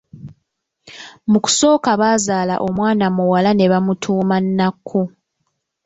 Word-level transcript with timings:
Mu 1.31 1.39
kusooka 1.43 1.91
bazaala 2.01 2.55
omwana 2.67 3.05
muwala 3.15 3.51
ne 3.53 3.65
bamutuuma 3.71 4.35
Nakku. 4.57 5.01